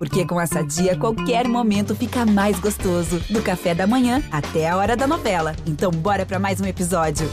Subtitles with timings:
[0.00, 3.20] Porque com essa dia, qualquer momento fica mais gostoso.
[3.28, 5.54] Do café da manhã até a hora da novela.
[5.66, 7.28] Então, bora para mais um episódio.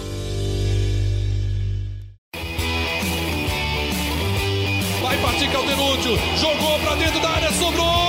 [5.01, 6.17] Vai partir Caldenúncio.
[6.38, 8.07] Jogou pra dentro da área, sobrou.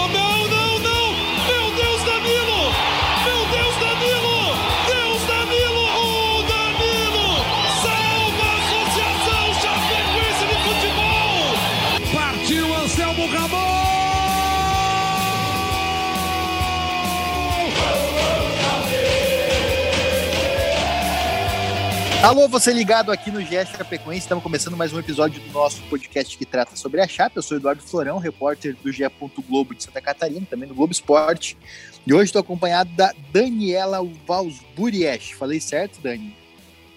[22.22, 26.36] Alô, você ligado aqui no GE Chapecoense, estamos começando mais um episódio do nosso podcast
[26.36, 27.36] que trata sobre a Chape.
[27.36, 29.04] Eu sou Eduardo Florão, repórter do GE.
[29.49, 31.57] Globo de Santa Catarina, também do Globo Esporte.
[32.05, 35.34] E hoje estou acompanhado da Daniela Valsburiesch.
[35.34, 36.34] Falei certo, Dani?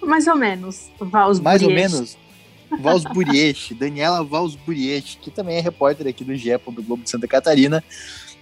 [0.02, 1.44] Mais ou menos, Valsburiesch.
[1.44, 2.18] Mais ou menos?
[2.80, 6.50] Valsburiesch, Daniela Valsburiesch, que também é repórter aqui do GE.
[6.66, 7.84] Globo de Santa Catarina.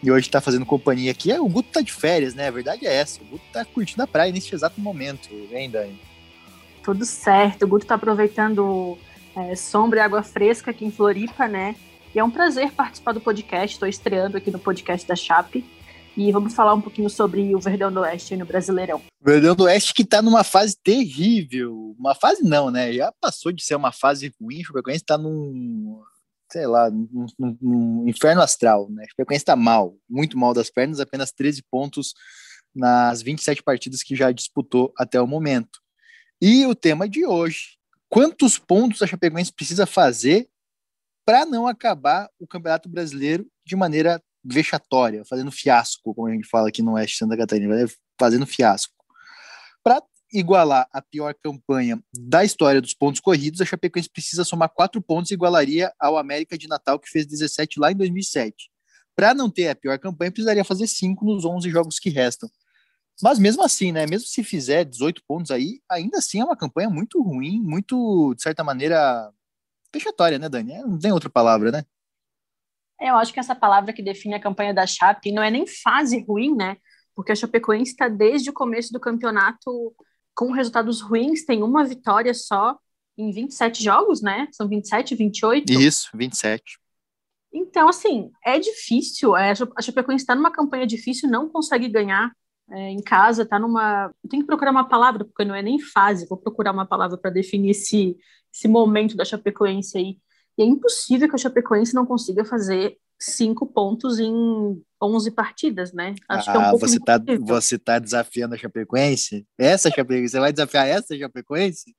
[0.01, 1.33] E hoje está fazendo companhia aqui.
[1.33, 2.47] O Guto tá de férias, né?
[2.47, 3.21] A verdade é essa.
[3.21, 6.08] O Guto tá curtindo a praia nesse exato momento, hein, Dani?
[6.93, 7.65] Tudo certo.
[7.65, 8.97] O Guto está aproveitando
[9.35, 11.75] é, sombra e água fresca aqui em Floripa, né?
[12.15, 13.75] E é um prazer participar do podcast.
[13.75, 15.63] Estou estreando aqui no podcast da Chape.
[16.17, 19.03] E vamos falar um pouquinho sobre o Verdão do Oeste no Brasileirão.
[19.21, 21.95] Verdão do Oeste que está numa fase terrível.
[21.97, 22.91] Uma fase não, né?
[22.91, 24.61] Já passou de ser uma fase ruim.
[24.61, 26.01] O Chapecoense está num,
[26.51, 27.27] sei lá, num,
[27.61, 29.03] num, inferno astral, né?
[29.03, 32.15] O Chapecoense está mal, muito mal das pernas, apenas 13 pontos
[32.75, 35.79] nas 27 partidas que já disputou até o momento.
[36.41, 40.49] E o tema de hoje: quantos pontos a Chapecoense precisa fazer
[41.25, 46.69] para não acabar o Campeonato Brasileiro de maneira vexatória, fazendo fiasco, como a gente fala
[46.69, 47.75] aqui no Oeste Santa Catarina,
[48.17, 48.93] fazendo fiasco.
[49.83, 50.01] Para
[50.33, 55.31] igualar a pior campanha da história dos pontos corridos, a Chapecoense precisa somar quatro pontos
[55.31, 58.71] e igualaria ao América de Natal, que fez 17 lá em 2007.
[59.15, 62.49] Para não ter a pior campanha, precisaria fazer cinco nos 11 jogos que restam.
[63.21, 64.05] Mas mesmo assim, né?
[64.05, 68.41] Mesmo se fizer 18 pontos aí, ainda assim é uma campanha muito ruim, muito, de
[68.41, 69.31] certa maneira,
[69.91, 70.71] fechatória, né, Dani?
[70.71, 71.83] É, não tem outra palavra, né?
[72.99, 75.65] É, eu acho que essa palavra que define a campanha da Chape não é nem
[75.65, 76.77] fase ruim, né?
[77.15, 79.93] Porque a Chapecoense está desde o começo do campeonato
[80.35, 82.77] com resultados ruins, tem uma vitória só
[83.17, 84.47] em 27 jogos, né?
[84.51, 85.71] São 27, 28?
[85.73, 86.79] Isso, 27.
[87.51, 89.35] Então, assim, é difícil.
[89.35, 92.31] É, a Chapecoense está numa campanha difícil, não consegue ganhar
[92.71, 94.11] é, em casa, tá numa.
[94.23, 97.17] Eu tenho que procurar uma palavra, porque não é nem fase, vou procurar uma palavra
[97.17, 98.15] para definir esse,
[98.53, 100.17] esse momento da Chapecoense aí.
[100.57, 106.15] E é impossível que a Chapecoense não consiga fazer cinco pontos em 11 partidas, né?
[106.27, 109.45] Acho ah, que é um ah, pouco você tá, você tá desafiando a Chapecoense?
[109.57, 110.29] Essa Chapecoense?
[110.29, 111.93] Você vai desafiar essa Chapecoense?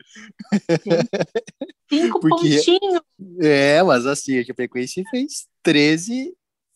[1.90, 3.00] Cinco Porque, pontinhos.
[3.40, 6.34] É, mas assim, a Chapecoense fez 13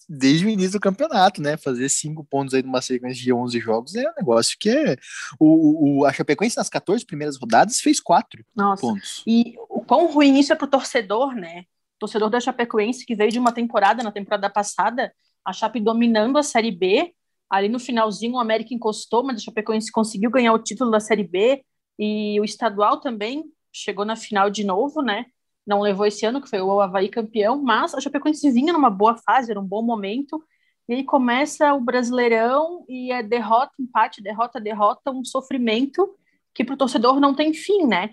[0.08, 1.56] desde o início do campeonato, né?
[1.56, 4.96] Fazer cinco pontos aí numa sequência de 11 jogos é um negócio que é.
[5.38, 8.80] O, o, a Chapecoense nas 14 primeiras rodadas fez quatro Nossa.
[8.80, 9.22] pontos.
[9.26, 11.64] E o quão ruim isso é pro torcedor, né?
[11.96, 15.12] O torcedor da Chapecoense que veio de uma temporada, na temporada passada,
[15.44, 17.12] a Chape dominando a Série B.
[17.50, 21.24] Ali no finalzinho o América encostou, mas a Chapecoense conseguiu ganhar o título da Série
[21.24, 21.62] B.
[21.98, 25.26] E o estadual também chegou na final de novo, né?
[25.66, 29.16] Não levou esse ano, que foi o Havaí campeão, mas a Chapecoense vinha numa boa
[29.16, 30.42] fase, era um bom momento,
[30.88, 36.14] e aí começa o Brasileirão e é derrota, empate, derrota, derrota, um sofrimento
[36.52, 38.10] que para o torcedor não tem fim, né?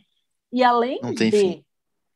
[0.51, 1.37] E além não tem de...
[1.37, 1.65] Fim.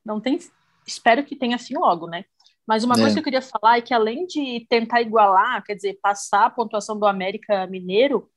[0.03, 0.40] Não tem...
[0.88, 2.23] Espero que tenha fim logo, né?
[2.66, 3.00] Mas uma é.
[3.00, 6.50] coisa que eu queria falar é que além de tentar igualar, quer dizer, passar a
[6.50, 8.29] pontuação do América Mineiro,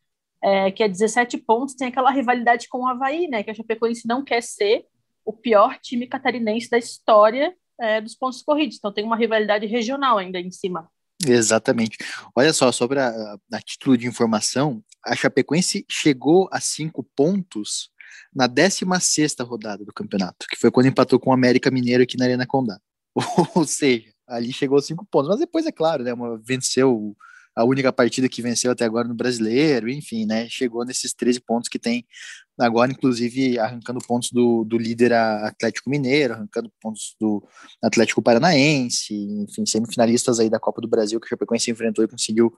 [0.43, 3.43] é, que é 17 pontos, tem aquela rivalidade com o Havaí, né?
[3.43, 4.85] Que a Chapecoense não quer ser,
[5.29, 8.79] o pior time catarinense da história é, dos pontos corridos.
[8.79, 10.89] Então tem uma rivalidade regional ainda em cima.
[11.27, 11.99] Exatamente.
[12.35, 17.91] Olha só, sobre a, a título de informação, a Chapecoense chegou a cinco pontos
[18.35, 22.25] na 16 rodada do campeonato, que foi quando empatou com o América Mineiro aqui na
[22.25, 22.81] Arena Condá.
[23.55, 25.29] Ou seja, ali chegou a cinco pontos.
[25.29, 27.15] Mas depois, é claro, né, uma, venceu
[27.55, 30.49] a única partida que venceu até agora no brasileiro, enfim, né?
[30.49, 32.07] Chegou nesses 13 pontos que tem
[32.59, 37.47] agora, inclusive arrancando pontos do, do líder Atlético Mineiro, arrancando pontos do
[37.83, 42.53] Atlético Paranaense, enfim, semifinalistas aí da Copa do Brasil que o Chapecoense enfrentou e conseguiu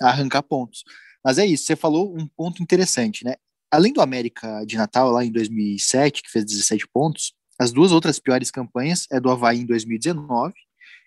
[0.00, 0.84] arrancar pontos.
[1.24, 3.36] Mas é isso, você falou um ponto interessante, né?
[3.70, 8.18] Além do América de Natal lá em 2007, que fez 17 pontos, as duas outras
[8.18, 10.52] piores campanhas é do Havaí em 2019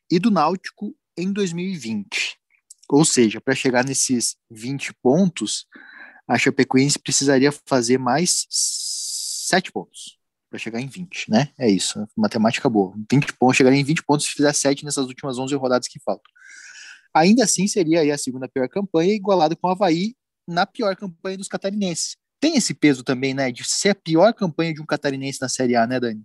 [0.09, 2.37] e do Náutico em 2020.
[2.89, 5.65] Ou seja, para chegar nesses 20 pontos,
[6.27, 10.17] a Chapecoense precisaria fazer mais 7 pontos
[10.49, 11.49] para chegar em 20, né?
[11.59, 12.93] É isso, matemática boa.
[13.11, 16.31] 20 pontos, chegaria em 20 pontos se fizer 7 nessas últimas 11 rodadas que faltam.
[17.13, 20.15] ainda assim seria a segunda pior campanha, igualado com o Havaí
[20.47, 22.17] na pior campanha dos catarinenses.
[22.39, 25.75] Tem esse peso também, né, de ser a pior campanha de um catarinense na Série
[25.75, 26.23] A, né, Dani?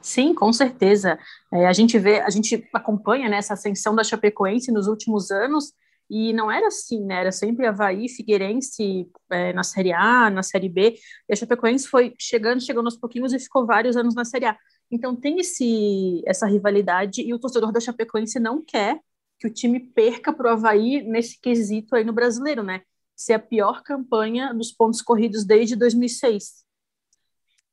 [0.00, 1.18] Sim, com certeza.
[1.52, 5.72] É, a gente vê, a gente acompanha né, essa ascensão da Chapecoense nos últimos anos
[6.14, 7.16] e não era assim, né?
[7.22, 10.94] Era sempre Havaí, Figueirense é, na Série A, na Série B.
[11.28, 14.56] E a Chapecoense foi chegando, chegando aos pouquinhos e ficou vários anos na Série A.
[14.88, 19.00] Então tem esse, essa rivalidade e o torcedor da Chapecoense não quer
[19.40, 22.82] que o time perca para o Havaí nesse quesito aí no brasileiro, né?
[23.16, 26.64] Ser a pior campanha dos pontos corridos desde 2006.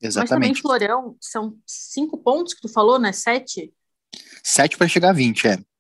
[0.02, 0.16] Exatamente.
[0.16, 3.12] Mas também, Florão, são cinco pontos que tu falou, né?
[3.12, 3.72] Sete?
[4.44, 5.71] Sete para chegar a 20, é.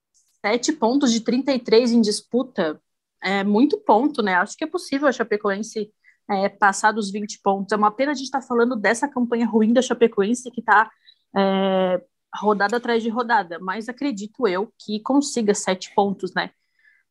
[0.45, 2.81] Sete pontos de 33 em disputa
[3.23, 4.35] é muito ponto, né?
[4.35, 5.91] Acho que é possível a Chapecoense
[6.29, 7.71] é, passar dos 20 pontos.
[7.71, 10.89] É uma pena a gente estar tá falando dessa campanha ruim da Chapecoense que está
[11.37, 12.01] é,
[12.35, 16.51] rodada atrás de rodada, mas acredito eu que consiga sete pontos, né?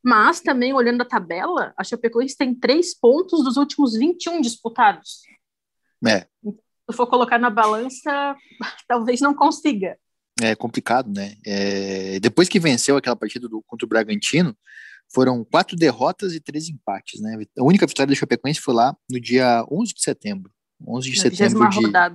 [0.03, 5.21] Mas também, olhando a tabela, a Chapecoense tem três pontos dos últimos 21 disputados.
[6.07, 6.27] É.
[6.91, 8.35] Se for colocar na balança,
[8.89, 9.99] talvez não consiga
[10.41, 11.37] é complicado, né?
[11.45, 14.57] É, depois que venceu aquela partida do, contra o Bragantino,
[15.13, 17.37] foram quatro derrotas e três empates, né?
[17.59, 20.53] A única vitória da Chapecoense foi lá no dia 11 de setembro.
[20.87, 21.77] 11 de Na setembro de...
[21.77, 22.15] Rodada.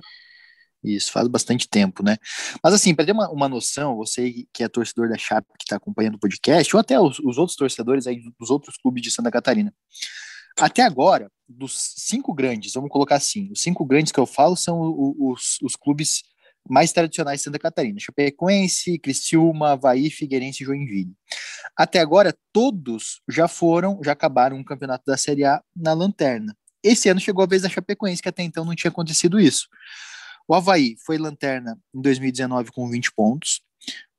[0.82, 2.16] Isso, faz bastante tempo, né?
[2.62, 5.76] Mas assim, para ter uma, uma noção, você que é torcedor da Chape, que está
[5.76, 9.30] acompanhando o podcast, ou até os, os outros torcedores aí dos outros clubes de Santa
[9.30, 9.74] Catarina,
[10.58, 14.80] até agora, dos cinco grandes, vamos colocar assim, os cinco grandes que eu falo são
[15.18, 16.22] os, os clubes
[16.68, 21.14] mais tradicionais de Santa Catarina, Chapecoense, Criciúma, Havaí, Figueirense e Joinville.
[21.76, 26.56] Até agora, todos já foram, já acabaram um campeonato da Série A na lanterna.
[26.82, 29.66] Esse ano chegou a vez da Chapecoense, que até então não tinha acontecido isso.
[30.48, 33.60] O Havaí foi lanterna em 2019 com 20 pontos.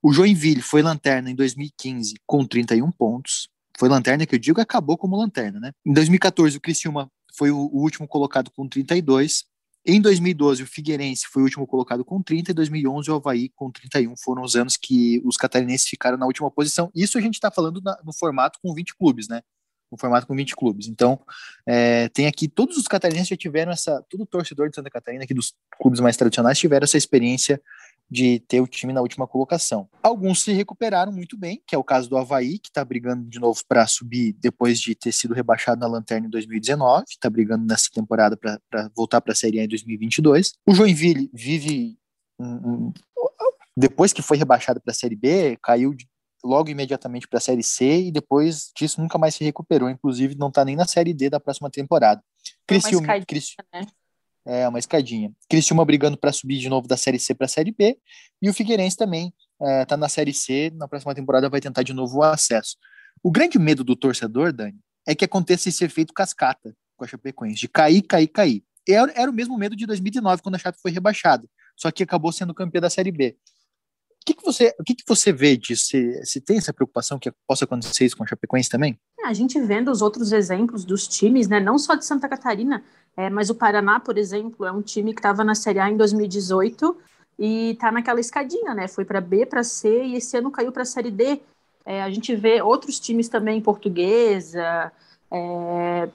[0.02, 3.50] O Joinville foi lanterna em 2015 com 31 pontos.
[3.78, 5.72] Foi lanterna que eu digo, acabou como lanterna, né?
[5.86, 9.46] Em 2014, o Criciúma foi o último colocado com 32.
[9.90, 13.72] Em 2012, o Figueirense foi o último colocado com 30, e 2011 o Havaí com
[13.72, 16.92] 31 foram os anos que os catarinenses ficaram na última posição.
[16.94, 19.42] Isso a gente está falando na, no formato com 20 clubes, né?
[19.90, 20.90] No formato com 20 clubes.
[20.90, 21.18] Então,
[21.66, 25.34] é, tem aqui, todos os catarinenses já tiveram essa, todo torcedor de Santa Catarina, aqui
[25.34, 27.62] dos clubes mais tradicionais, tiveram essa experiência
[28.10, 29.90] de ter o time na última colocação.
[30.02, 33.40] Alguns se recuperaram muito bem, que é o caso do Havaí, que está brigando de
[33.40, 37.90] novo para subir depois de ter sido rebaixado na Lanterna em 2019, está brigando nessa
[37.94, 40.54] temporada para voltar para a Série A em 2022.
[40.66, 41.98] O Joinville vive.
[42.40, 42.94] Um, um,
[43.76, 46.08] depois que foi rebaixado para a Série B, caiu de,
[46.44, 49.90] logo imediatamente para a Série C e depois disso nunca mais se recuperou.
[49.90, 52.24] Inclusive, não está nem na Série D da próxima temporada.
[52.66, 53.08] Criciúma,
[53.74, 53.86] né?
[54.48, 55.32] É, uma escadinha.
[55.50, 57.98] Criciúma brigando para subir de novo da Série C para a Série B,
[58.42, 59.34] e o Figueirense também
[59.82, 62.78] está é, na Série C, na próxima temporada vai tentar de novo o acesso.
[63.22, 67.60] O grande medo do torcedor, Dani, é que aconteça esse efeito cascata com a Chapecoense,
[67.60, 68.64] de cair, cair, cair.
[68.88, 72.32] Era, era o mesmo medo de 2019, quando a Chape foi rebaixada, só que acabou
[72.32, 73.38] sendo campeã da Série B.
[74.22, 75.86] O que, que, você, o que, que você vê disso?
[75.86, 79.00] Se, se tem essa preocupação que possa acontecer isso com a Chapecoense também?
[79.22, 82.84] É, a gente vendo os outros exemplos dos times, né, não só de Santa Catarina,
[83.18, 85.98] é, mas o Paraná, por exemplo, é um time que estava na Série A em
[85.98, 86.96] 2018
[87.40, 88.88] e está naquela escadinha, né?
[88.88, 91.42] Foi para B, para C e esse ano caiu para a Série D.
[91.84, 94.92] É, a gente vê outros times também portuguesa,
[95.32, 96.10] é,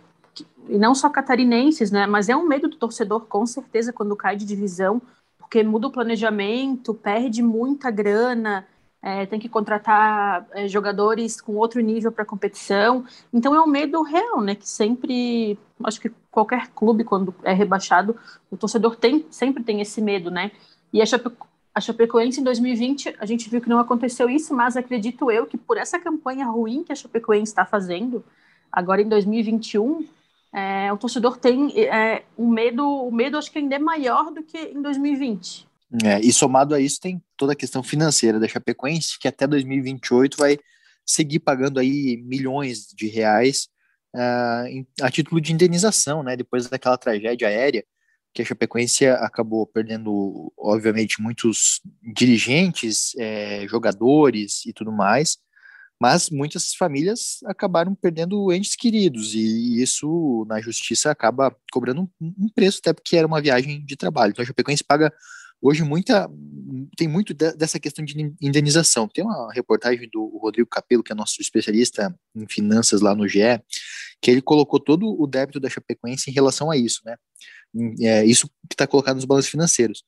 [0.68, 2.06] e não só catarinenses, né?
[2.06, 5.02] Mas é um medo do torcedor, com certeza, quando cai de divisão,
[5.38, 8.64] porque muda o planejamento, perde muita grana,
[9.02, 13.04] é, tem que contratar é, jogadores com outro nível para competição.
[13.32, 14.54] Então é um medo real, né?
[14.54, 18.16] Que sempre, acho que qualquer clube quando é rebaixado,
[18.50, 20.52] o torcedor tem sempre tem esse medo, né?
[20.92, 21.30] E a, Chape,
[21.74, 25.58] a Chapecoense em 2020 a gente viu que não aconteceu isso, mas acredito eu que
[25.58, 28.24] por essa campanha ruim que a Chapecoense está fazendo
[28.70, 30.06] agora em 2021
[30.52, 34.42] é, o torcedor tem é, um medo, o medo acho que ainda é maior do
[34.42, 35.66] que em 2020.
[36.04, 40.38] É, e somado a isso tem toda a questão financeira da Chapecoense, que até 2028
[40.38, 40.58] vai
[41.04, 43.68] seguir pagando aí milhões de reais
[44.14, 46.36] uh, em, a título de indenização, né?
[46.36, 47.84] Depois daquela tragédia aérea
[48.34, 51.80] que a Chapecoense acabou perdendo, obviamente, muitos
[52.14, 55.36] dirigentes, é, jogadores e tudo mais,
[56.00, 62.78] mas muitas famílias acabaram perdendo entes queridos e isso na justiça acaba cobrando um preço,
[62.80, 64.30] até porque era uma viagem de trabalho.
[64.32, 65.12] Então a Chapecoense paga
[65.62, 66.28] Hoje muita
[66.96, 69.08] tem muito de, dessa questão de indenização.
[69.08, 73.60] Tem uma reportagem do Rodrigo Capello, que é nosso especialista em finanças lá no GE,
[74.20, 77.16] que ele colocou todo o débito da Chapecoense em relação a isso, né?
[78.00, 80.04] É, isso que está colocado nos balanços financeiros.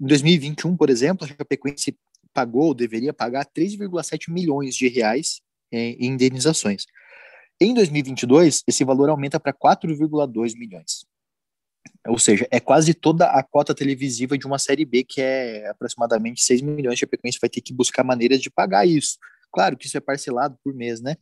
[0.00, 1.96] Em 2021, por exemplo, a Chapecoense
[2.32, 5.40] pagou, deveria pagar 3,7 milhões de reais
[5.72, 6.84] em indenizações.
[7.60, 11.04] Em 2022, esse valor aumenta para 4,2 milhões.
[12.06, 16.42] Ou seja, é quase toda a cota televisiva de uma Série B, que é aproximadamente
[16.42, 19.18] 6 milhões de Chapecoense vai ter que buscar maneiras de pagar isso.
[19.52, 21.16] Claro que isso é parcelado por mês, né?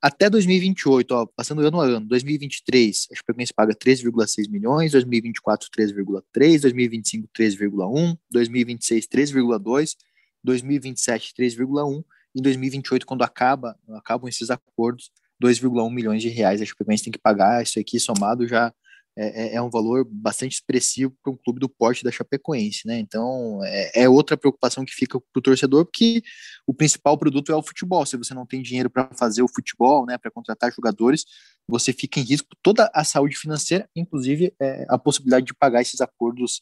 [0.00, 6.60] Até 2028, ó, passando ano a ano, 2023, a Chapecoense paga 3,6 milhões, 2024, 3,3,
[6.60, 9.96] 2025, 3,1, 2026, 3,2,
[10.44, 12.04] 2027, 3,1,
[12.36, 15.10] em 2028, quando acaba, acabam esses acordos,
[15.42, 18.74] 2,1 milhões de reais a Chapecoense tem que pagar, isso aqui somado já
[19.16, 22.98] é, é, é um valor bastante expressivo para um clube do porte da Chapecoense, né?
[22.98, 26.22] Então é, é outra preocupação que fica para o torcedor, porque
[26.66, 28.04] o principal produto é o futebol.
[28.04, 31.24] Se você não tem dinheiro para fazer o futebol, né, para contratar jogadores,
[31.68, 36.00] você fica em risco toda a saúde financeira, inclusive é, a possibilidade de pagar esses
[36.00, 36.60] acordos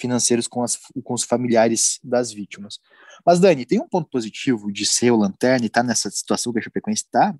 [0.00, 2.78] financeiros com, as, com os familiares das vítimas.
[3.24, 6.52] Mas, Dani, tem um ponto positivo de ser o Lanterna e estar tá nessa situação
[6.52, 7.36] que a Chapecoense está,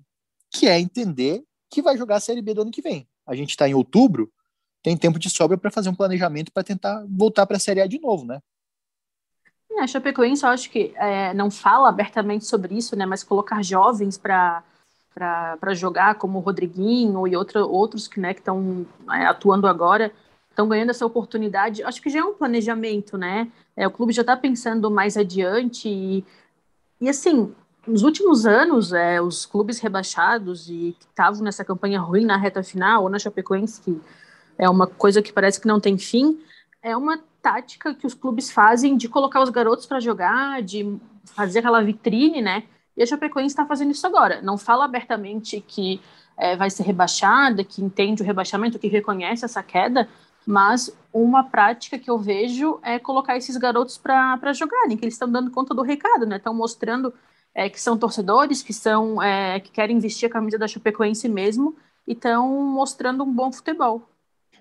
[0.51, 3.07] que é entender que vai jogar a Série B do ano que vem.
[3.25, 4.31] A gente está em outubro,
[4.83, 7.87] tem tempo de sobra para fazer um planejamento para tentar voltar para a Série A
[7.87, 8.39] de novo, né?
[9.71, 13.05] É, a Chapecoense, eu acho que é, não fala abertamente sobre isso, né?
[13.05, 14.63] Mas colocar jovens para
[15.13, 20.09] para jogar, como o Rodriguinho e outro, outros que né, estão é, atuando agora,
[20.49, 21.83] estão ganhando essa oportunidade.
[21.83, 23.51] Acho que já é um planejamento, né?
[23.75, 26.25] É, o clube já está pensando mais adiante e,
[26.99, 27.53] e assim,
[27.87, 32.63] nos últimos anos, é, os clubes rebaixados e que estavam nessa campanha ruim na reta
[32.63, 33.99] final, ou na Chapecoense, que
[34.57, 36.39] é uma coisa que parece que não tem fim,
[36.81, 41.59] é uma tática que os clubes fazem de colocar os garotos para jogar, de fazer
[41.59, 42.63] aquela vitrine, né?
[42.95, 44.41] E a Chapecoense está fazendo isso agora.
[44.41, 45.99] Não fala abertamente que
[46.37, 50.07] é, vai ser rebaixada, que entende o rebaixamento, que reconhece essa queda,
[50.45, 55.31] mas uma prática que eu vejo é colocar esses garotos para jogarem, que eles estão
[55.31, 56.37] dando conta do recado, né?
[56.37, 57.13] Estão mostrando
[57.53, 61.75] é, que são torcedores, que são é, que querem vestir a camisa da Chapecoense mesmo
[62.07, 64.07] e estão mostrando um bom futebol.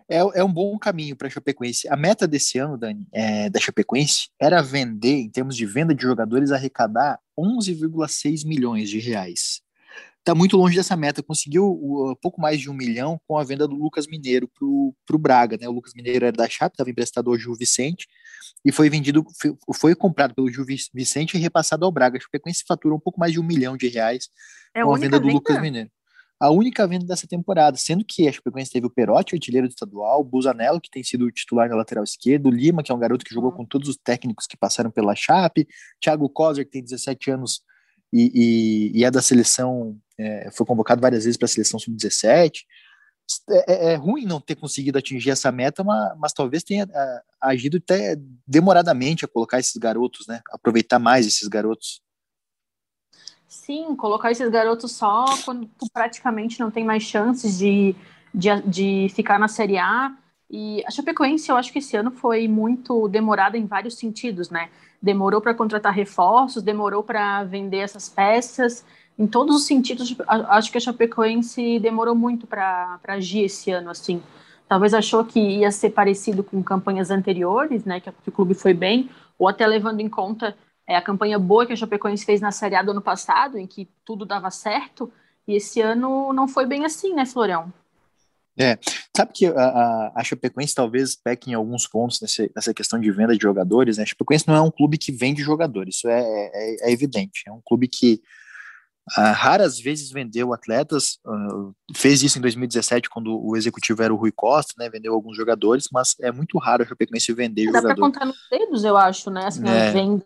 [0.08, 1.88] É, é um bom caminho para a Chapecoense.
[1.88, 6.02] A meta desse ano, Dani, é, da Chapecoense era vender, em termos de venda de
[6.02, 9.62] jogadores, arrecadar 11,6 milhões de reais.
[10.18, 11.22] Está muito longe dessa meta.
[11.22, 15.18] Conseguiu uh, pouco mais de um milhão com a venda do Lucas Mineiro para o
[15.18, 15.56] Braga.
[15.56, 15.68] Né?
[15.68, 18.06] O Lucas Mineiro era da Chape, estava emprestado ao Gil Vicente
[18.64, 22.18] e foi vendido, foi, foi comprado pelo Gil Vicente e repassado ao Braga.
[22.18, 24.28] A Chapecoense faturou um pouco mais de um milhão de reais
[24.74, 25.34] é com a, venda do venda?
[25.34, 25.90] Lucas Mineiro.
[26.38, 29.72] A única venda dessa temporada, sendo que a Chapecoense teve o Perotti, o artilheiro do
[29.72, 32.94] estadual, o Busanello, que tem sido o titular na lateral esquerda, o Lima, que é
[32.94, 33.58] um garoto que jogou uhum.
[33.58, 35.68] com todos os técnicos que passaram pela Chape,
[36.00, 37.60] Thiago Kozer, que tem 17 anos
[38.10, 42.62] e, e, e é da seleção, é, foi convocado várias vezes para a seleção sub-17.
[43.48, 47.22] É, é, é, ruim não ter conseguido atingir essa meta, mas, mas talvez tenha é,
[47.40, 50.40] agido até demoradamente a colocar esses garotos, né?
[50.50, 52.02] Aproveitar mais esses garotos.
[53.46, 57.94] Sim, colocar esses garotos só quando tu praticamente não tem mais chances de,
[58.34, 60.16] de, de ficar na Série A.
[60.48, 64.70] E a Chapecoense, eu acho que esse ano foi muito demorada em vários sentidos, né?
[65.00, 68.84] Demorou para contratar reforços, demorou para vender essas peças
[69.20, 74.22] em todos os sentidos, acho que a Chapecoense demorou muito para agir esse ano, assim.
[74.66, 79.10] Talvez achou que ia ser parecido com campanhas anteriores, né, que, o clube foi bem,
[79.38, 82.76] ou até levando em conta é, a campanha boa que a Chapecoense fez na Série
[82.76, 85.12] A do ano passado, em que tudo dava certo,
[85.46, 87.70] e esse ano não foi bem assim, né, Florão?
[88.58, 88.78] É,
[89.14, 93.10] sabe que a, a, a Chapecoense talvez peque em alguns pontos nessa, nessa questão de
[93.10, 94.04] venda de jogadores, né?
[94.04, 97.42] A Chapecoense não é um clube que vende jogadores, isso é, é, é evidente.
[97.46, 98.22] É um clube que
[99.18, 104.16] Uh, raras vezes vendeu atletas, uh, fez isso em 2017 quando o executivo era o
[104.16, 107.88] Rui Costa, né, vendeu alguns jogadores, mas é muito raro a Chapecoense vender Dá jogador.
[107.88, 110.24] Dá para contar nos dedos, eu acho, né, assim, é, venda.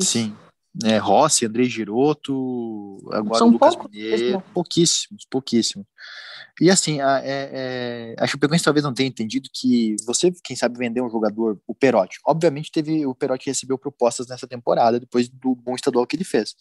[0.00, 0.36] Sim,
[0.84, 5.86] é, Rossi, Andrei Giroto, agora São Lucas Mineiro, pouquíssimos, pouquíssimos.
[6.60, 10.78] E assim, a, é, é, a Chapecoense talvez não tenha entendido que você, quem sabe,
[10.78, 15.54] vender um jogador, o Perotti, obviamente teve, o Perotti recebeu propostas nessa temporada, depois do
[15.54, 16.54] bom estadual que ele fez.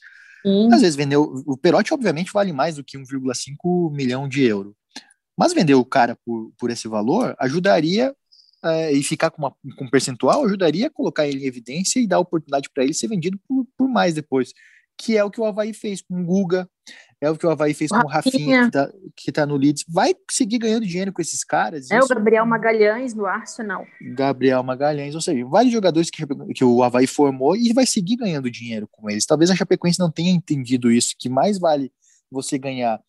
[0.46, 0.72] Sim.
[0.72, 1.24] Às vezes vendeu.
[1.48, 4.76] O Perotti, obviamente, vale mais do que 1,5 milhão de euro.
[5.38, 8.16] Mas vender o cara por, por esse valor ajudaria
[8.64, 12.08] é, e ficar com, uma, com um percentual ajudaria a colocar ele em evidência e
[12.08, 14.54] dar oportunidade para ele ser vendido por, por mais depois.
[14.98, 16.70] Que é o que o Havaí fez com o Guga,
[17.26, 19.84] é o que o Havaí fez com o Rafinha, que tá, que tá no Leeds.
[19.88, 21.90] Vai seguir ganhando dinheiro com esses caras.
[21.90, 22.06] É isso...
[22.06, 23.86] o Gabriel Magalhães no Arsenal.
[24.14, 28.50] Gabriel Magalhães, ou seja, vários jogadores que, que o Havaí formou e vai seguir ganhando
[28.52, 29.26] dinheiro com eles.
[29.26, 31.92] Talvez a Chapecoense não tenha entendido isso, que mais vale
[32.30, 33.02] você ganhar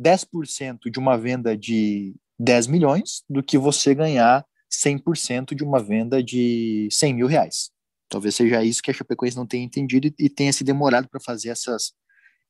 [0.00, 6.22] 10% de uma venda de 10 milhões do que você ganhar 100% de uma venda
[6.22, 7.70] de 100 mil reais.
[8.08, 11.48] Talvez seja isso que a Chapecoense não tenha entendido e tenha se demorado para fazer
[11.48, 11.92] essas,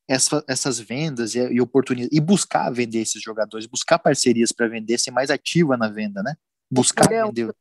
[0.09, 4.99] essa, essas vendas e, e oportunidades, e buscar vender esses jogadores, buscar parcerias para vender,
[4.99, 6.35] ser mais ativa na venda, né?
[6.71, 7.29] Buscar Entendeu?
[7.29, 7.55] vender.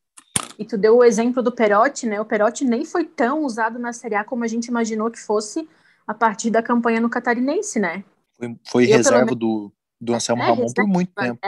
[0.60, 2.20] E tu deu o exemplo do Perotti, né?
[2.20, 5.68] O Perotti nem foi tão usado na Série A como a gente imaginou que fosse
[6.06, 8.04] a partir da campanha no Catarinense, né?
[8.38, 11.28] Foi, foi Eu, reserva menos- do, do Anselmo É, Ramon por reserva, muito né?
[11.28, 11.40] tempo.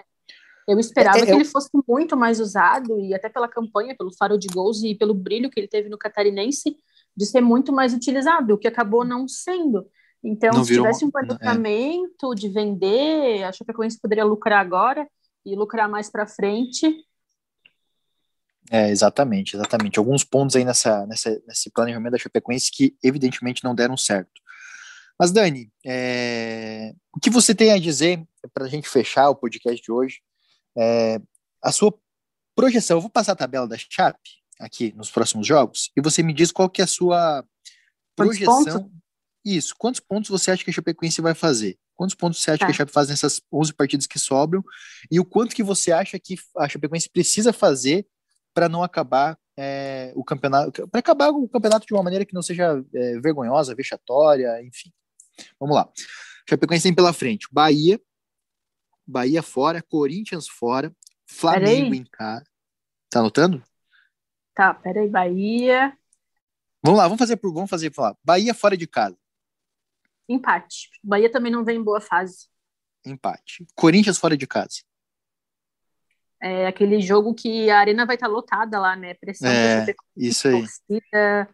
[0.67, 3.95] Eu esperava É, é, que eu- ele fosse muito mais usado, e até pela campanha,
[3.95, 6.75] pelo faro de gols e pelo brilho que ele teve no Catarinense,
[7.15, 9.85] de ser muito mais utilizado, o que acabou não sendo.
[10.25, 11.12] Então, Não se tivesse um é.
[11.12, 15.08] planejamento de vender, a Chapecoense poderia lucrar agora
[15.46, 17.05] e lucrar mais para frente.
[18.72, 20.00] É, exatamente, exatamente.
[20.00, 24.41] Alguns pontos aí nessa, nessa, nesse planejamento da Chapecoense que evidentemente não deram certo.
[25.20, 29.79] Mas, Dani, é, o que você tem a dizer para a gente fechar o podcast
[29.79, 30.22] de hoje?
[30.75, 31.22] É,
[31.62, 31.94] a sua
[32.55, 34.29] projeção, eu vou passar a tabela da Chape
[34.60, 37.46] aqui nos próximos jogos e você me diz qual que é a sua
[38.15, 38.89] projeção.
[39.45, 41.77] Isso, quantos pontos você acha que a Chapecoense vai fazer?
[41.95, 42.65] Quantos pontos você acha Tá.
[42.65, 44.63] que a Chape faz nessas 11 partidas que sobram?
[45.11, 48.07] E o quanto que você acha que a Chapecoense precisa fazer
[48.53, 52.41] para não acabar é, o campeonato, para acabar o campeonato de uma maneira que não
[52.41, 54.91] seja é, vergonhosa, vexatória, enfim.
[55.59, 55.87] Vamos lá.
[56.49, 58.01] Chapecoense tem pela frente Bahia,
[59.07, 60.91] Bahia fora, Corinthians fora,
[61.27, 61.99] Flamengo Peraí.
[61.99, 62.45] em casa.
[63.09, 63.63] Tá anotando?
[64.55, 65.95] Tá, peraí, Bahia,
[66.83, 68.15] Vamos lá, vamos fazer por, vamos fazer falar.
[68.23, 69.17] Bahia fora de casa,
[70.27, 70.89] empate.
[71.03, 72.48] Bahia também não vem em boa fase.
[73.05, 73.65] empate.
[73.75, 74.82] Corinthians fora de casa.
[76.41, 79.13] É aquele jogo que a arena vai estar lotada lá, né?
[79.15, 80.60] Pressão É, Isso aí.
[80.62, 81.50] torcida,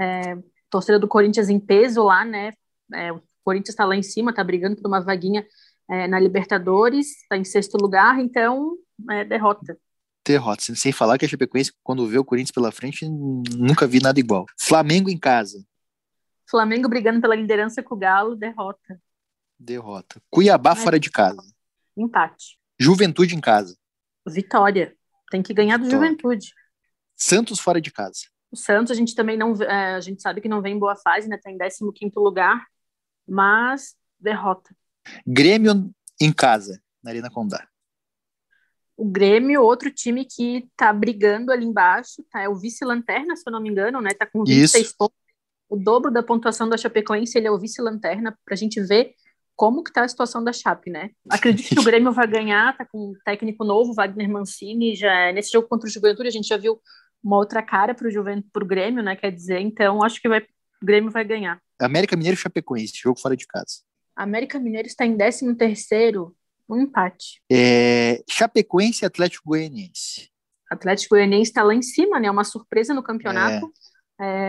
[0.00, 0.36] é,
[0.70, 2.52] torcida do Corinthians em peso lá, né?
[2.92, 5.46] É, o Corinthians está lá em cima, tá brigando por uma vaguinha
[5.90, 8.76] é, na Libertadores, está em sexto lugar, então
[9.10, 9.76] é derrota.
[10.26, 10.62] Derrota.
[10.62, 14.18] Sem- Sem falar que a Chapecoense, quando vê o Corinthians pela frente, nunca vi nada
[14.18, 14.46] igual.
[14.58, 15.64] Flamengo em casa.
[16.52, 19.00] Flamengo brigando pela liderança com o Galo, derrota.
[19.58, 20.20] Derrota.
[20.28, 20.76] Cuiabá Ai.
[20.76, 21.42] fora de casa.
[21.96, 22.58] Empate.
[22.78, 23.74] Juventude em casa.
[24.28, 24.94] Vitória.
[25.30, 26.08] Tem que ganhar do Vitória.
[26.08, 26.52] Juventude.
[27.16, 28.26] Santos fora de casa.
[28.50, 29.54] O Santos, a gente também não.
[29.62, 31.38] é, a gente sabe que não vem em boa fase, né?
[31.42, 32.66] Tá em 15 lugar,
[33.26, 34.76] mas derrota.
[35.26, 37.66] Grêmio em casa, na Arena Condá.
[38.94, 42.42] O Grêmio, outro time que tá brigando ali embaixo, tá?
[42.42, 44.10] É o vice-lanterna, se eu não me engano, né?
[44.12, 44.96] Tá com 26 Isso.
[44.98, 45.21] pontos.
[45.72, 49.14] O dobro da pontuação da Chapecoense, ele é o vice-lanterna, pra gente ver
[49.56, 51.08] como que tá a situação da Chape, né?
[51.30, 55.32] Acredito que o Grêmio vai ganhar, tá com um técnico novo, Wagner Mancini, já é,
[55.32, 56.78] nesse jogo contra o Juventude a gente já viu
[57.24, 59.16] uma outra cara pro, Juven, pro Grêmio, né?
[59.16, 61.58] Quer dizer, então acho que vai, o Grêmio vai ganhar.
[61.80, 63.80] América Mineiro e Chapecoense, jogo fora de casa.
[64.14, 66.36] América Mineiro está em 13 terceiro,
[66.68, 67.40] um empate.
[67.50, 70.30] É, Chapecoense e Atlético Goianiense.
[70.70, 72.30] Atlético Goianiense está lá em cima, né?
[72.30, 73.66] Uma surpresa no campeonato.
[73.66, 73.91] É,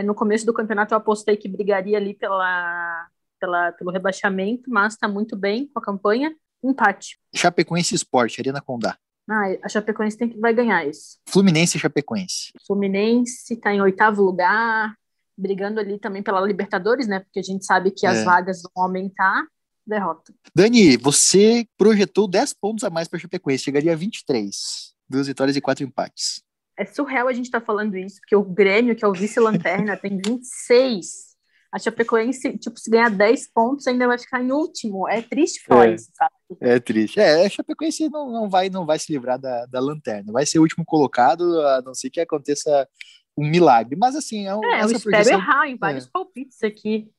[0.06, 3.08] no começo do campeonato eu apostei que brigaria ali pela,
[3.40, 6.36] pela, pelo rebaixamento, mas está muito bem com a campanha.
[6.64, 7.20] Empate.
[7.36, 8.98] Chapecoense e Sport, Arena Condá.
[9.30, 11.18] Ah, a Chapecoense tem que, vai ganhar isso.
[11.28, 12.52] Fluminense e Chapecoense.
[12.68, 14.94] Fluminense está em oitavo lugar,
[15.38, 17.20] brigando ali também pela Libertadores, né?
[17.22, 18.24] Porque a gente sabe que as É.
[18.24, 19.46] vagas vão aumentar.
[19.86, 20.34] Derrota.
[20.56, 24.94] Dani, você projetou 10 pontos a mais para Chapecoense, chegaria a 23.
[25.10, 26.42] Duas vitórias e quatro empates.
[26.78, 30.18] É surreal a gente estar falando isso, porque o Grêmio, que é o vice-lanterna, tem
[30.18, 31.34] 26.
[31.72, 35.08] A Chapecoense, tipo, se ganhar 10 pontos, ainda vai ficar em último.
[35.08, 35.94] É triste falar É.
[35.96, 36.32] isso, sabe?
[36.62, 37.20] É triste.
[37.20, 40.32] É, a Chapecoense não, não, vai, não vai se livrar da, da lanterna.
[40.32, 42.88] Vai ser o último colocado, a não ser que aconteça
[43.36, 43.96] um milagre.
[43.96, 45.40] Mas assim, é, um- É, eu espero projeção.
[45.40, 47.10] errar em vários palpites aqui.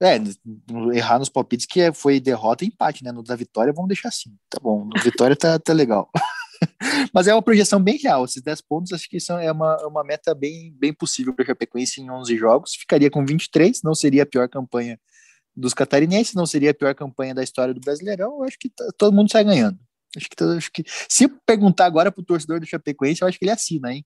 [0.00, 0.16] É,
[0.94, 3.10] errar nos palpites que é- foi derrota e empate, né?
[3.12, 4.30] No da vitória, vamos deixar assim.
[4.48, 6.08] Tá bom, no vitória tá, tá legal.
[7.12, 8.24] Mas é uma projeção bem real.
[8.24, 11.44] Esses 10 pontos, acho que são, é uma, é uma meta bem, bem possível para
[11.44, 12.74] a Chapecoense em 11 jogos.
[12.74, 14.98] Ficaria com 23, não seria a pior campanha
[15.56, 18.42] dos catarinenses, não seria a pior campanha da história do Brasileirão.
[18.42, 19.78] Acho que todo mundo sai ganhando.
[20.16, 23.52] Acho que, acho que se perguntar agora pro torcedor do Chapecoense, eu acho que ele
[23.52, 24.04] assina, hein?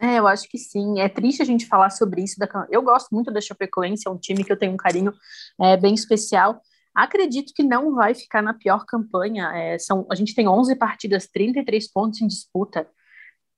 [0.00, 0.98] É, eu acho que sim.
[0.98, 2.36] É triste a gente falar sobre isso.
[2.38, 2.48] Da...
[2.70, 5.12] Eu gosto muito da Chapecoense, é um time que eu tenho um carinho
[5.60, 6.60] é, bem especial.
[6.94, 9.50] Acredito que não vai ficar na pior campanha.
[9.54, 12.86] É, são, a gente tem 11 partidas, 33 pontos em disputa.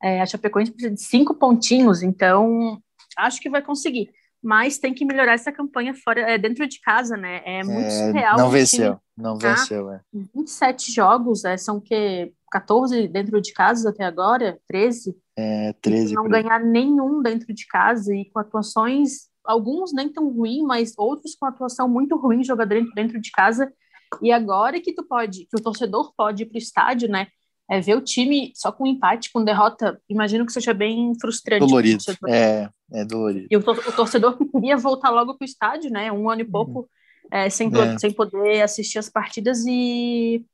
[0.03, 2.81] É, a Chapecoense precisa de cinco pontinhos, então
[3.17, 4.11] acho que vai conseguir.
[4.43, 7.41] Mas tem que melhorar essa campanha fora, é, dentro de casa, né?
[7.45, 8.37] É muito É, surreal.
[8.37, 9.55] não o time venceu, não tá?
[9.55, 10.01] venceu, é.
[10.13, 16.29] 27 jogos, é, são que 14 dentro de casa até agora, 13 É 13 não
[16.29, 21.47] ganhar nenhum dentro de casa e com atuações, alguns nem tão ruins, mas outros com
[21.47, 23.73] atuação muito ruim jogar dentro, de casa.
[24.21, 27.29] E agora que tu pode, que o torcedor pode ir para o estádio, né?
[27.71, 31.61] É ver o time só com empate, com derrota, imagino que seja bem frustrante.
[31.61, 32.05] Dolorido.
[32.29, 33.47] É, é dolorido.
[33.51, 36.13] E o, tor- o torcedor que queria voltar logo para o estádio, né?
[36.13, 36.89] Um ano e pouco
[37.31, 37.99] é, sem, é.
[37.99, 40.45] sem poder assistir as partidas e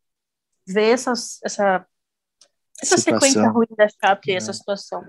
[0.66, 1.84] ver essas, essa,
[2.80, 4.34] essa sequência ruim da Chape, é.
[4.34, 5.02] essa situação.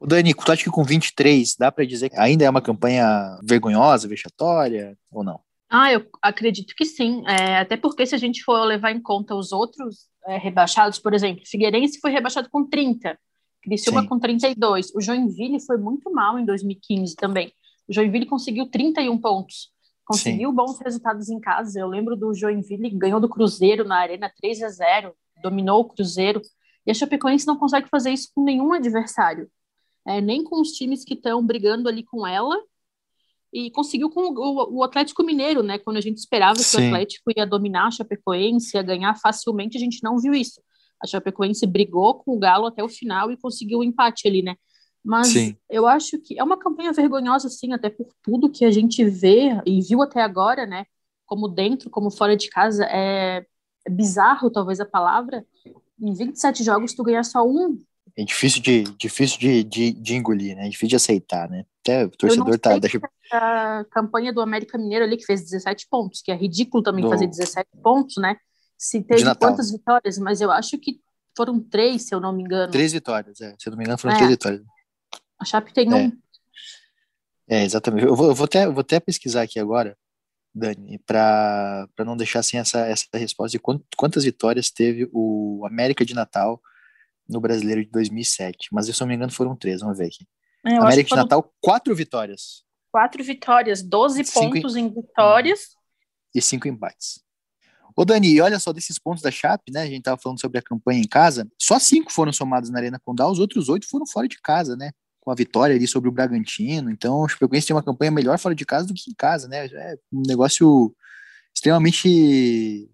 [0.00, 3.38] O Dani, tu acha que com 23 dá para dizer que ainda é uma campanha
[3.42, 5.40] vergonhosa, vexatória ou não?
[5.70, 7.22] Ah, eu acredito que sim.
[7.26, 11.12] É, até porque se a gente for levar em conta os outros é, rebaixados, por
[11.12, 13.18] exemplo, Figueirense foi rebaixado com 30,
[13.62, 14.08] Criciúma sim.
[14.08, 17.52] com 32, o Joinville foi muito mal em 2015 também.
[17.86, 19.70] O Joinville conseguiu 31 pontos,
[20.06, 20.56] conseguiu sim.
[20.56, 21.78] bons resultados em casa.
[21.78, 26.40] Eu lembro do Joinville ganhou do Cruzeiro na Arena 3 a 0, dominou o Cruzeiro.
[26.86, 29.50] E a Chapecoense não consegue fazer isso com nenhum adversário
[30.08, 32.56] é, nem com os times que estão brigando ali com ela,
[33.52, 35.78] e conseguiu com o, o, Atlético Mineiro, né?
[35.78, 36.76] Quando a gente esperava Sim.
[36.78, 40.60] que o Atlético ia dominar a Chapecoense, ia ganhar facilmente, a gente não viu isso.
[41.02, 44.42] A Chapecoense brigou com o Galo até o final e conseguiu o um empate ali,
[44.42, 44.56] né?
[45.04, 45.56] Mas sim.
[45.70, 49.50] eu acho que é uma campanha vergonhosa, sim, até por tudo que a gente vê
[49.64, 50.84] e viu até agora, né?
[51.26, 53.44] Como dentro, como fora de casa, é,
[53.86, 55.46] é bizarro, talvez a palavra.
[56.00, 57.78] Em 27 jogos, tu ganhar só um
[58.18, 60.66] é difícil de, difícil de, de, de, engolir, né?
[60.66, 61.64] É difícil de aceitar, né?
[61.80, 62.76] Até o torcedor tá.
[62.76, 63.00] Deixa...
[63.30, 67.10] A campanha do América Mineiro ali, que fez 17 pontos, que é ridículo também do...
[67.10, 68.36] fazer 17 pontos, né?
[68.76, 71.00] Se teve quantas vitórias, mas eu acho que
[71.36, 72.72] foram três, se eu não me engano.
[72.72, 73.54] Três vitórias, é.
[73.56, 74.18] Se eu não me engano, foram é.
[74.18, 74.62] três vitórias.
[75.40, 75.94] A Chape tem é.
[75.94, 76.12] um.
[77.48, 78.04] É, exatamente.
[78.04, 79.96] Eu vou, eu vou, até, eu vou até pesquisar aqui agora,
[80.52, 83.62] Dani, para não deixar sem essa, essa resposta de
[83.96, 86.60] quantas vitórias teve o América de Natal
[87.28, 88.68] no Brasileiro de 2007.
[88.72, 89.80] Mas, se eu não me engano, foram três.
[89.80, 90.26] Vamos ver aqui.
[90.66, 92.64] É, América de Natal, quatro vitórias.
[92.90, 94.86] Quatro vitórias, 12 cinco pontos em...
[94.86, 95.76] em vitórias.
[96.34, 97.20] E cinco empates.
[97.94, 99.82] Ô, Dani, olha só, desses pontos da Chape, né?
[99.82, 101.50] A gente tava falando sobre a campanha em casa.
[101.60, 104.92] Só cinco foram somados na Arena Condal, os outros oito foram fora de casa, né?
[105.20, 106.90] Com a vitória ali sobre o Bragantino.
[106.90, 109.66] Então, o Chapecoense tem uma campanha melhor fora de casa do que em casa, né?
[109.66, 110.94] É um negócio
[111.52, 112.88] extremamente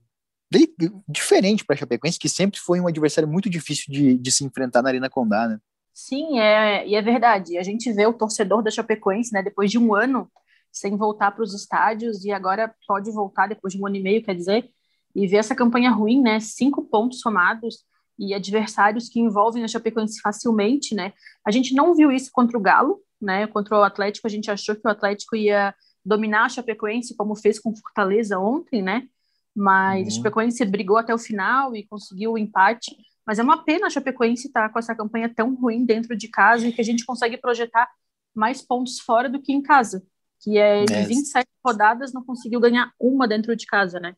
[1.09, 4.83] diferente para a Chapecoense, que sempre foi um adversário muito difícil de, de se enfrentar
[4.83, 5.59] na Arena Condá, né?
[5.93, 7.57] Sim, é, e é verdade.
[7.57, 10.31] A gente vê o torcedor da Chapecoense, né, depois de um ano
[10.73, 14.25] sem voltar para os estádios e agora pode voltar depois de um ano e meio,
[14.25, 14.69] quer dizer,
[15.14, 17.85] e ver essa campanha ruim, né, cinco pontos somados
[18.19, 21.12] e adversários que envolvem a Chapecoense facilmente, né?
[21.47, 23.47] A gente não viu isso contra o Galo, né?
[23.49, 27.59] Contra o Atlético, a gente achou que o Atlético ia dominar a Chapecoense como fez
[27.59, 29.09] com Fortaleza ontem, né?
[29.55, 30.09] Mas uhum.
[30.09, 32.97] a Chapecoense brigou até o final e conseguiu o empate.
[33.27, 36.29] Mas é uma pena a Chapecoense estar tá com essa campanha tão ruim dentro de
[36.29, 37.88] casa e que a gente consegue projetar
[38.35, 40.05] mais pontos fora do que em casa,
[40.40, 41.05] que é de é.
[41.05, 44.14] 27 rodadas não conseguiu ganhar uma dentro de casa, né?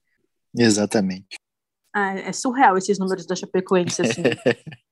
[0.57, 1.37] Exatamente.
[1.95, 4.23] É, é surreal esses números da Chapecoense, assim.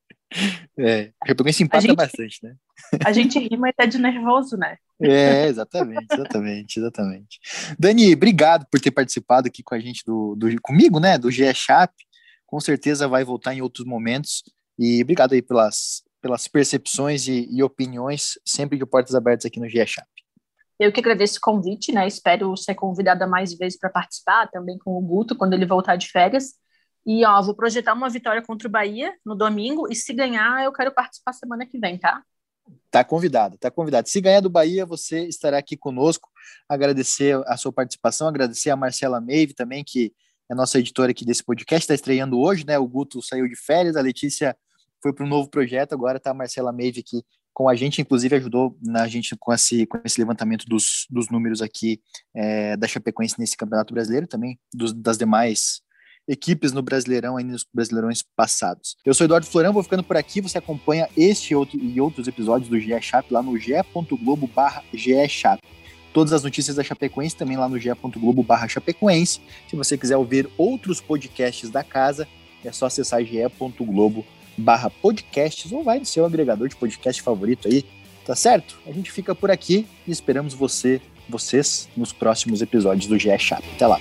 [0.79, 2.55] é, a Chapecoense empata gente, bastante, né?
[3.05, 4.77] a gente rima até de nervoso, né?
[5.01, 7.41] É, exatamente, exatamente, exatamente.
[7.79, 11.53] Dani, obrigado por ter participado aqui com a gente do, do comigo, né, do GE
[11.55, 11.93] Chap.
[12.47, 14.43] Com certeza vai voltar em outros momentos.
[14.79, 19.69] E obrigado aí pelas, pelas percepções e, e opiniões, sempre de portas abertas aqui no
[19.69, 20.07] GE Chap.
[20.79, 22.07] Eu que agradeço o convite, né?
[22.07, 26.11] Espero ser convidada mais vezes para participar, também com o Guto, quando ele voltar de
[26.11, 26.55] férias.
[27.07, 30.73] E, ó, vou projetar uma vitória contra o Bahia no domingo, e se ganhar, eu
[30.73, 32.23] quero participar semana que vem, tá?
[32.91, 34.09] Tá convidado, tá convidado.
[34.09, 36.31] Se ganhar do Bahia, você estará aqui conosco.
[36.69, 40.15] Agradecer a sua participação, agradecer a Marcela Meive também, que
[40.51, 42.79] é nossa editora aqui desse podcast, está estreando hoje, né?
[42.79, 44.57] O Guto saiu de férias, a Letícia
[45.03, 48.35] foi para um novo projeto, agora tá a Marcela Meive aqui com a gente, inclusive
[48.37, 52.01] ajudou na gente com esse, com esse levantamento dos, dos números aqui
[52.35, 55.81] é, da Chapecoense nesse Campeonato Brasileiro, também dos, das demais
[56.29, 58.97] equipes no Brasileirão, ainda nos Brasileirões passados.
[59.05, 60.41] Eu sou Eduardo Florão, vou ficando por aqui.
[60.41, 64.83] Você acompanha este e, outro, e outros episódios do GE Chap lá no ge.globo barra
[65.29, 65.61] Chap.
[66.13, 69.41] Todas as notícias da Chapecoense também lá no ge.globo barra Chapecoense.
[69.69, 72.29] Se você quiser ouvir outros podcasts da casa,
[72.65, 74.25] é só acessar ge.globo
[74.57, 77.85] barra podcasts ou vai no seu agregador de podcast favorito aí,
[78.25, 78.79] tá certo?
[78.87, 83.65] A gente fica por aqui e esperamos você, vocês nos próximos episódios do GE Chap.
[83.75, 84.01] Até lá!